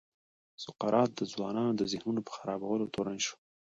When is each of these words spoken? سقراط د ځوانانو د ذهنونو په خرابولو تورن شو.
سقراط 0.63 1.09
د 1.15 1.21
ځوانانو 1.33 1.71
د 1.75 1.81
ذهنونو 1.91 2.21
په 2.27 2.31
خرابولو 2.37 2.91
تورن 2.93 3.17
شو. 3.25 3.35